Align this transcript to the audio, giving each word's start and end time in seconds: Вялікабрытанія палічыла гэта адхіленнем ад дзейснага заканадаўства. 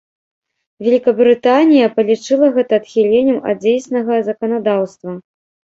Вялікабрытанія 0.87 1.91
палічыла 1.97 2.47
гэта 2.59 2.73
адхіленнем 2.83 3.39
ад 3.55 3.65
дзейснага 3.69 4.13
заканадаўства. 4.33 5.11